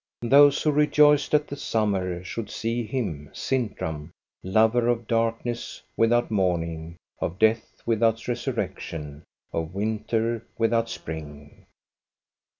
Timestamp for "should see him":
2.23-3.29